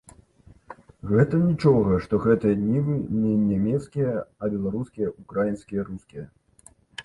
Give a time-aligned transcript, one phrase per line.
[1.11, 4.11] Гэта нічога, што гэтыя нівы не нямецкія,
[4.43, 6.25] а беларускія, украінскія, рускія.